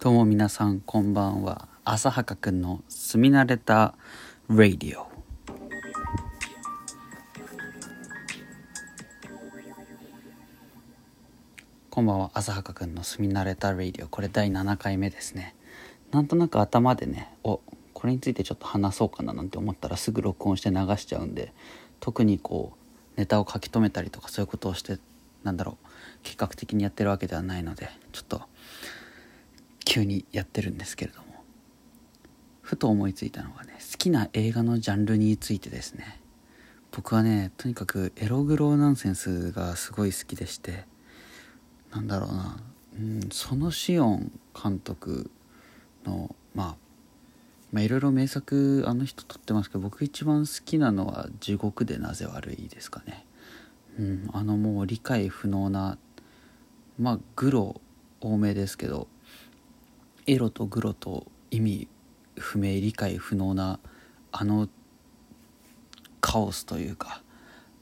[0.00, 1.66] どうも皆さんこんばんは。
[1.84, 3.96] 浅はかくんの住み慣れた
[4.48, 5.08] ラディオ
[11.90, 12.30] こんばんは。
[12.32, 15.56] 浅はかくんの住み慣れたラディオこれ第7回目ですね。
[16.12, 17.60] なんとなく頭でねお
[17.92, 21.52] これについてちょっと話そうかななんて思ったらすぐ録音して流しちゃうんで
[21.98, 22.74] 特にこ
[23.16, 25.00] うネタを書き留めたりとかそういうことをして
[25.42, 25.88] なんだろう
[26.22, 28.42] 計画的にやってるわけではないのでちょっと
[29.98, 31.26] 急にやってるんですけれども。
[32.62, 36.20] ふと思いついたのがね好きな映画のジャンルについてですね。
[36.92, 40.84] 僕はねとにかくエログロナンセンスがすごい好きでして
[41.92, 42.58] なんだろうな、
[42.98, 45.30] うん、そのシオン監督
[46.06, 46.76] のまあ
[47.72, 53.24] まあいろいろ名作あの人撮ってますけど僕一番好きなのは「地獄でなぜ悪い」ですかね。
[53.98, 55.98] うん、あのもう理解不能な
[56.98, 57.80] まあグロ
[58.20, 59.08] 多めですけど
[60.28, 61.88] エロとグロと意味
[62.36, 63.80] 不明理解不能な
[64.30, 64.68] あの
[66.20, 67.22] カオスというか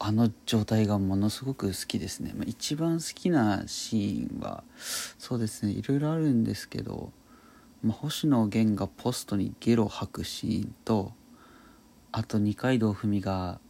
[0.00, 4.64] あの状態がものすごく好きですね、まあ、一番好きなシーンは
[5.18, 7.12] そうですねいろいろあるんですけど、
[7.84, 11.12] まあ、星野源がポストにゲロ吐くシーンと
[12.10, 13.60] あと二階堂ふみが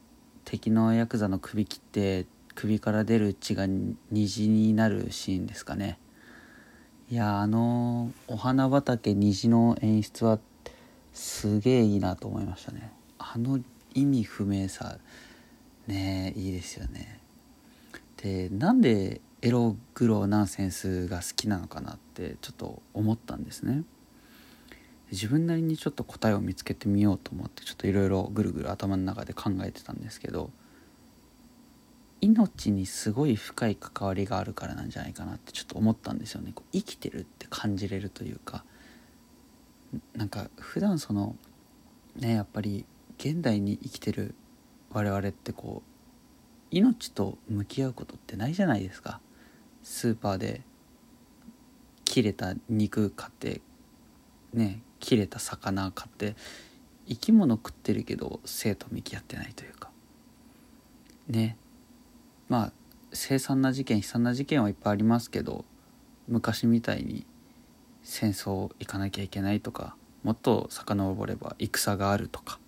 [0.47, 3.67] 敵のヤクザの首切って首から出る血が
[4.11, 5.98] 虹になるシーンですかね。
[7.13, 10.39] いやあのお花畑虹の演出は
[11.13, 12.91] すげえいいなと思いましたね。
[13.19, 13.61] あの
[13.93, 14.97] 意味不明さ
[15.87, 17.21] ねいいですよね。
[18.17, 23.83] でなんでエログロナンセンスが好きなのかなってちょっと思ったんですね。
[25.11, 30.49] 自分なりにちょっと答えを見つけてみようと思ってちょっといろいろぐるぐる頭の中で考えてたんですけど
[32.23, 36.53] 命にすごい深い関わりがあるからなんじゃないかなってちょっと思ったんですよね。
[36.55, 38.64] こう生きてるって感じれるというか。
[40.17, 41.37] なんか普段その
[42.17, 42.87] ねやっぱり
[43.19, 44.34] 現代に生きてる
[44.91, 45.89] 我々ってこう
[46.70, 49.20] 命と向き合うことってないじゃないですか。
[49.83, 50.63] スーパーで
[52.05, 53.61] 切れた肉買って
[54.55, 56.36] ね切れた魚買って
[57.08, 59.91] 生き物食ってるけど生と向き合ってないというか。
[61.29, 61.57] ね。
[62.52, 62.73] まあ
[63.14, 65.64] 凄惨な事件悲惨な事件はいっぱいありますけど
[66.29, 67.24] 昔みたいに
[68.02, 72.58] 戦争行かなきゃいけないとかもっと遡れば戦があるとか、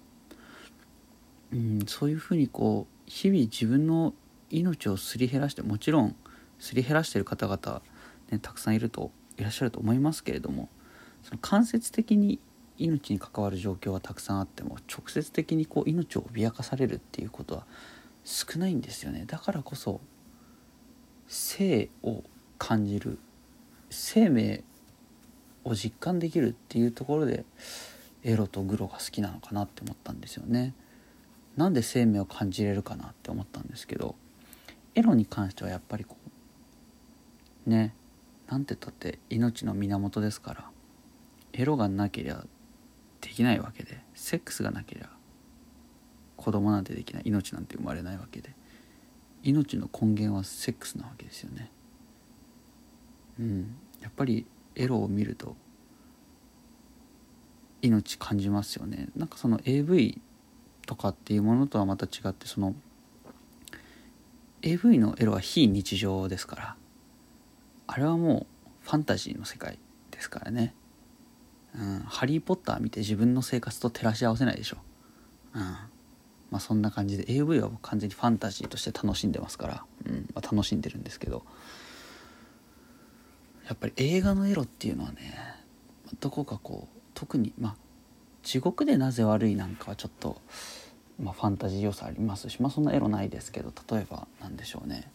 [1.53, 4.15] うん、そういうふうにこう日々自分の
[4.49, 6.17] 命をすり減らしてもちろん
[6.59, 7.83] すり減らしてる方々、
[8.31, 10.71] ね、たくさんいるといらっしゃると思いますけれども
[11.23, 12.39] その間接的に
[12.79, 17.67] 命に関わる状況はたくさんあっても直接的にこう命を脅かされるっていうことは
[18.25, 19.25] 少ないんですよね。
[19.27, 20.01] だからこそ
[21.29, 22.23] 生を
[22.59, 23.19] 感じる
[23.91, 24.65] 生命
[25.65, 27.45] を実感できるっていうところで
[28.23, 30.75] エロとグロが好きなのかなって思ったんですよね。
[31.57, 34.17] なんで生命を感じれるかなって思ったんですけど
[34.95, 36.17] エロに関してはやっぱりこ
[37.67, 37.95] うね
[38.49, 40.71] なんて言ったって命の源ですから
[41.53, 42.45] エロがなけりゃ
[43.21, 45.09] できないわけでセックスがなけりゃ
[46.37, 47.23] 子供なんてできない。
[47.27, 48.55] 命なんて生まれないわけで。
[49.43, 51.71] 命の根源はセックスなわけですよね。
[53.39, 53.77] うん。
[54.01, 55.57] やっぱりエロを見ると
[57.83, 59.09] 命感じますよね。
[59.17, 60.21] なんかその AV
[60.87, 62.75] とかっていうものとはまた違ってその
[64.63, 66.77] AV のエロは非日常ですから
[67.87, 69.79] あれはもうファンタジーの世界
[70.11, 70.75] ですからね。
[71.75, 74.77] うん、ハリー・ポッター見て自分の生活と照らし合わせないでしょ。
[75.55, 75.77] うん。
[76.55, 81.43] まあそんな感じで AV は完全にファンタジーとして楽しんでますから、うんまあ、楽しんでるんですけど
[83.67, 85.37] やっぱり映画のエロっていうのはね
[86.21, 87.77] どこかこう特にまあ
[88.45, 90.41] 地獄でなぜ悪いなんかはちょっと、
[91.21, 95.11] まあ、ファンタジー要素ありますしまあそんなエロないですけど例えば何でしょうね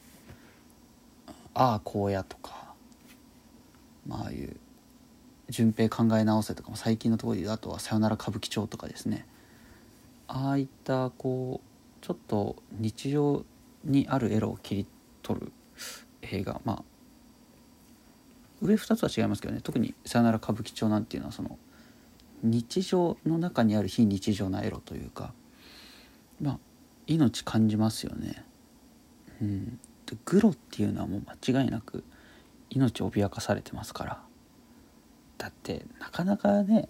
[1.56, 2.74] 「ああ荒野」とか
[4.06, 4.58] まああいう
[5.48, 9.26] 「順平考え直せ」とかも最近のところであとは「さよなら歌舞伎町」とかですね。
[10.32, 13.44] ああいったこうちょっと日常
[13.84, 14.88] にあるエロを切り
[15.24, 15.52] 取る
[16.22, 16.62] 映画。
[16.64, 16.84] まあ
[18.62, 19.62] 上2つは違いますけどね。
[19.62, 21.58] 特に「さよなら歌舞伎町」なんていうのはその
[22.44, 25.34] 日常の中にある非日常なエロというか。
[26.40, 26.60] まあ
[27.08, 28.46] 命感じますよね。
[29.42, 32.04] うん、でグロっていうのはもう間違いなく
[32.70, 34.24] 命を脅かされてますから。
[35.38, 36.90] だってなかなかね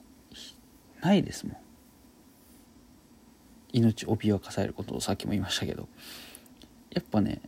[1.02, 1.58] ないですもん。
[3.74, 5.88] 命を脅かされることをさっきも言いましたけど
[6.92, 7.42] やっぱね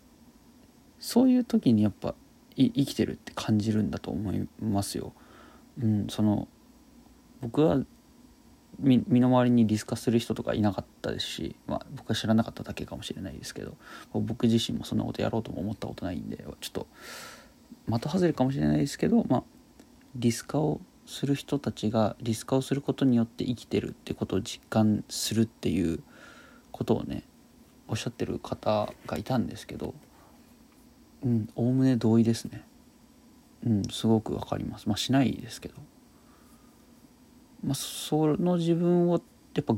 [0.99, 2.15] そういう時にやっぱ
[2.55, 5.13] 生きてるって感じるんだと思いますよ。
[5.81, 6.47] うんその
[7.41, 7.83] 僕は
[8.79, 13.75] 身の回りにリス化する人とかいなかったですし、まあ、僕は知らなかっただけかもしれないですけど
[14.13, 16.87] 僕自身もそんなことやろうとも思ったことないんでちょっと
[17.87, 19.43] 的外れかもしれないですけど、まあ、
[20.15, 26.01] リス化をする人たちがリス化をすることによって生きてるってことを実感するっていう
[26.81, 27.23] ことをね
[27.87, 29.93] おっしゃってる方がいたんですけど
[31.23, 32.63] うんおおむね同意ですね。
[33.63, 34.89] うんすごくわかります。
[34.89, 35.75] まあしないですけど。
[37.63, 39.21] まあその自分を
[39.53, 39.75] やっぱ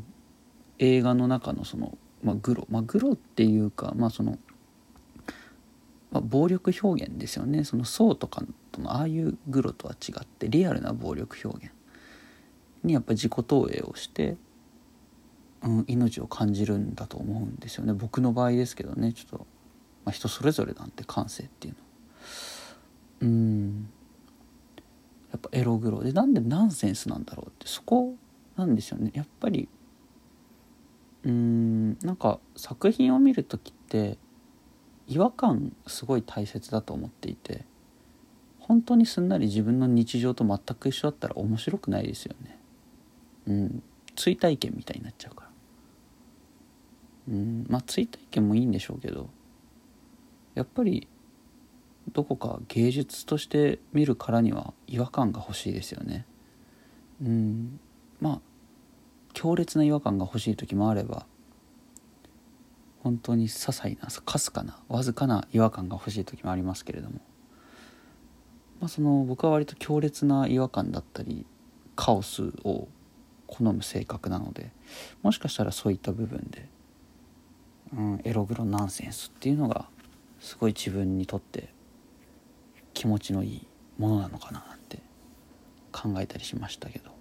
[0.80, 4.40] 映画の中のその、まあ、グロまあグロっていうかまあその、
[6.12, 7.66] まあ、暴力表現ですよね。
[7.66, 8.42] その層とか
[8.72, 11.76] とのああいうグロとは違ってリアルな暴力表現
[12.84, 14.38] にやっぱ自己投影をして
[15.64, 17.94] うん、命を感じるんだと思うんですよね。
[17.94, 19.14] 僕の場合ですけどね。
[19.14, 19.48] ちょっと、
[20.06, 21.80] まあ、人それぞれなんて感性っていうの。
[23.22, 23.90] うん。
[25.32, 26.04] やっぱエログロ。
[26.04, 27.68] でなんでナンセンスなんだろうって。
[27.68, 28.16] そこ
[28.58, 29.12] なんですよね。
[29.14, 29.70] やっぱり
[31.24, 34.18] うんなんか作品を見る時って
[35.08, 37.66] 違和感すごい大切だと思っていて
[38.60, 42.60] 本当にすんなり自分の日常と全く一緒だったら面白くないですよね。
[43.48, 43.84] うん。
[44.16, 45.53] 追体験みたいになっちゃうから。
[47.30, 49.30] うんまあ追体験もいいんでしょうけど
[50.56, 51.08] やっぱり
[52.12, 56.26] どこか芸術として見るからには違和感が欲しいですよね。
[57.22, 57.80] うん
[58.20, 58.42] まあ
[59.34, 61.26] 強烈な違和感が欲しい時もあれば
[63.04, 67.16] 本当に些細なかすかなわずかな違和感が欲しい時もありますけれども、
[68.80, 71.46] まあ、その僕は割と強烈な違和感だったり
[71.96, 72.88] カオスを
[73.48, 74.72] 好む性格なので
[75.22, 76.70] もしかしたらそういった部分で
[77.96, 79.86] うん、エログロナンセンスっていうのが
[80.40, 81.70] すごい自分にとって
[82.94, 83.68] 気持ちのいい
[83.98, 85.00] ものなのかななんて
[85.92, 87.12] 考えたりしましたけど、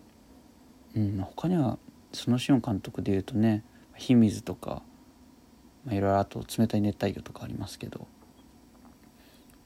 [0.96, 1.78] うん、他には
[2.12, 3.64] そのシオン監督でいうとね
[3.94, 4.82] 「秘水」とか、
[5.84, 8.06] まあ、いろいろあと「冷たい熱帯魚」とかありますけど。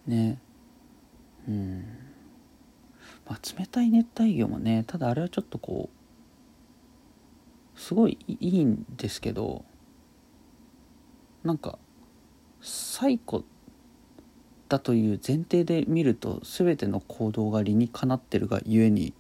[0.07, 0.39] ね。
[1.49, 1.85] うん。
[3.29, 5.91] まあ冷たい熱帯魚もねただあれはちょっとこ
[7.77, 9.65] うすごいいいんですけど
[11.47, 11.79] なんか
[12.61, 13.45] 最古
[14.69, 19.15] だという前提で見ると全ての行動が理にかなってるがゆえに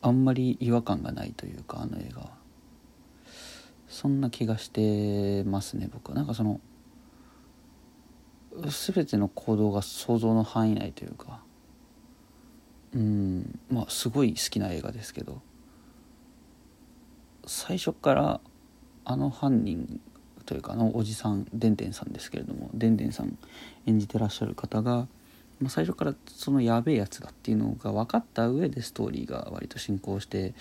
[0.00, 2.30] あんまり違和感がないというかあの映画は。
[3.88, 6.14] そんな気がしてますね僕は。
[6.14, 6.60] なんかその
[8.94, 11.40] 全ての行動が想像の範囲内というか。
[12.94, 15.42] うんまあすごい好きな映画ですけど。
[17.44, 18.40] 最初から
[19.04, 20.00] あの犯人
[20.46, 23.36] というかあのおじさんでんでんさんですけれどもでんでんさん
[23.86, 25.08] 演じてらっしゃる方が、
[25.60, 30.54] まあ、最初からそのやべえやつだっていうのが分かった上でストーリーが割と進行して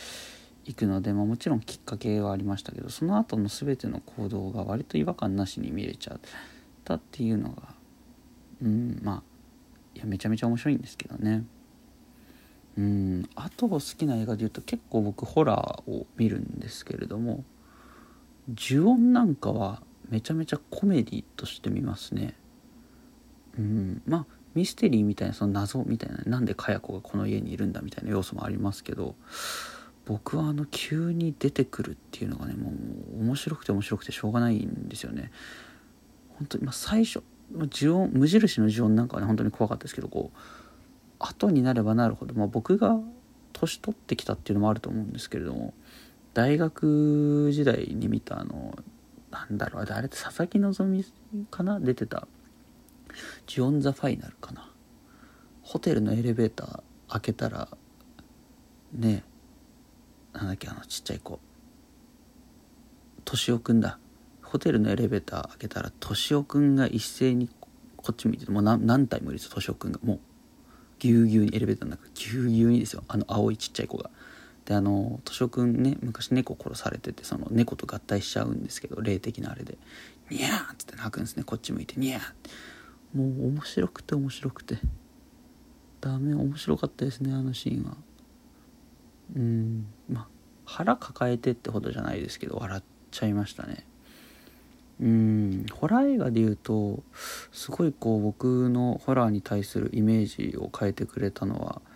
[0.65, 6.19] いくので、まあ、もちろんきっかけはありましたけどその後の全ての行動が割と違和感なしに見れちゃっ
[6.83, 7.75] たっていうのが
[8.61, 9.23] うんまあ
[9.93, 11.45] いやめちゃめちゃ面白いんですけどね。
[12.77, 17.45] うんあと好きな映画で言うと結構僕ホラーを見るんですけれども
[18.49, 22.35] 呪音なんかはめちゃめちゃコメディとして見ますね。
[23.57, 24.01] うん。
[24.05, 29.15] まあミステリーみたいなその謎みたいななんでかや子がこの家にいるんだみたいな要素もありますけど
[30.05, 32.71] 僕はあの急に出てくるっていうのがねも
[33.17, 35.31] う面白くて面白くてしょうがないんですよね。
[36.37, 40.37] 本当にまあ最初呪音無印の呪音なんかはね本当に怖かったですけどこう
[41.19, 42.97] 後になればなるほど、まあ、僕が
[43.53, 45.73] 年取ってきたっていうのもあると思うんですけれども
[46.35, 48.77] 大学時代に見たあの
[49.31, 51.11] なんだろうあれって佐々木希
[51.49, 51.79] かな？
[51.79, 52.27] 出てた
[53.47, 54.69] 「ジオン・ザ・ファイナル」かな？
[55.61, 57.69] ホテルのエレベーター開けたら
[58.93, 59.23] ね
[60.33, 61.39] なんだっけあのちっちゃい子。
[63.25, 63.97] 敏夫くんだ。
[64.43, 67.49] ホテルのエレベーター開けたら敏夫くんが一斉に
[67.95, 69.99] こっち見ててもう何何体もいるんですよ敏夫くんが。
[70.03, 70.19] もう
[70.99, 74.09] ぎゅうぎゅうにエレベーターの中ぎゅうぎゅうにですよあの青いちっちゃい子が。
[74.65, 79.77] であの敏夫君ね昔猫殺されててその猫と合体しちゃうんですけど霊的なあれで
[80.31, 81.43] 「ニャー!」っつって泣くんですね。
[81.43, 82.21] こっち向いて「ニャー!」
[83.15, 84.79] もう面白くて面白くて。
[86.05, 87.97] ダメ面白かったですねあのシーンは。
[89.35, 89.87] うん。
[90.07, 90.27] まあ
[90.65, 93.87] 腹抱えてってほどじゃないですけど笑っちゃいましたね。
[95.01, 95.65] うん。
[95.71, 97.03] ホラー映画でいうと
[97.51, 101.81] すごいこう僕のホラーに対するイメージを変えてくれたのは「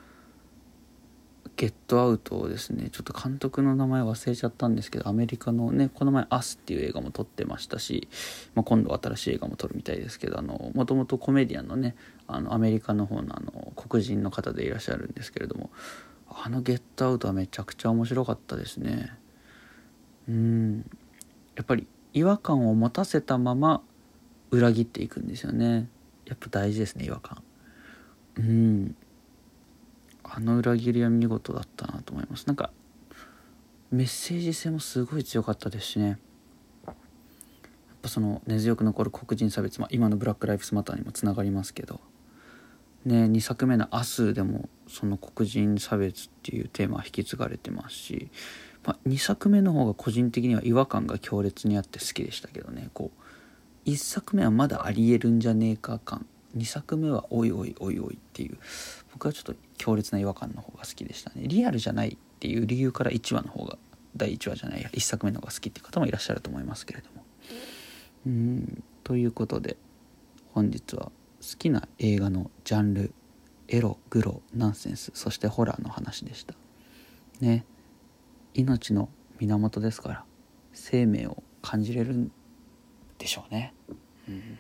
[1.60, 8.08] ゲットアウトですねちょっと監督の名前忘れちゃったんですけどアメリカのねこの前「アス」っていう映画も撮ってましたし、
[8.56, 11.98] まあ、今度新しい映画も撮るみたいですけどもともとコメディアンのね
[12.28, 15.70] あのアメリカの方のあの黒人の方でいらっしゃるんですけれども
[16.30, 19.12] あの「ゲットアウト」はめちゃくちゃ面白かったですね。
[20.30, 20.90] うん。
[21.58, 23.82] やっぱり違和感を持たせたまま
[24.52, 25.90] 裏切っていくんですよね。
[26.26, 27.44] やっぱ大事ですね違和感。
[28.38, 28.96] うん。
[30.32, 32.46] あの裏切りは見事だったなと思います。
[32.46, 32.72] なんか
[33.92, 36.20] メッセージ性もすごい強かったですしね。
[36.86, 36.96] やっ
[38.04, 42.00] ぱその根強く残る黒人差別、まあ、今の「ブラック・ライフスマター」にもつながりますけど。
[43.06, 48.30] ね2作目の「明日」でもその黒人差別っていうテーマは引き継がれてますし、
[48.86, 52.90] まあ、2作目の方が個人的には違和感が強烈にあって好きでしたけどね。
[52.94, 56.26] こう1作目はまだありえるんじゃねえか感。
[56.58, 58.58] 2作目はおいおいおいおいっていう。
[59.14, 61.48] 僕はちょっと強烈な違和感の方が好きでしたね。
[61.48, 63.80] リアルじゃないっていう理由から1話の方が
[64.16, 67.26] 第1話じゃない1作目の方が好きっていう方もいらっしゃると思いますけれども。
[68.28, 68.84] うん。
[69.04, 69.78] ということで
[70.54, 71.06] 本日は
[71.42, 73.14] 好きな映画のジャンル
[73.70, 76.54] エログロナンセンスそしてホラーの話でした。
[77.40, 77.66] ね。
[78.54, 79.10] 命の
[79.40, 80.26] 源ですから
[80.74, 82.32] 生命を感じれるん
[83.18, 83.74] でしょうね。
[84.28, 84.60] うん。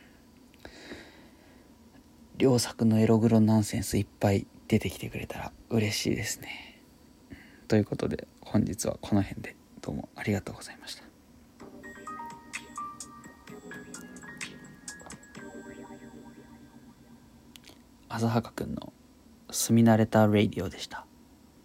[2.38, 6.80] 両作のエログロナンセンスいっぱい出てきてくれたら嬉しいですね。
[7.68, 11.04] ということで本日はこの辺でどうもありがとうございました。
[18.10, 18.94] 浅はかくんの
[19.50, 21.06] 住み慣れたラディオでした。